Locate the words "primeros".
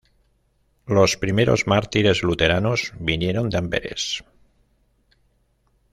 1.15-1.67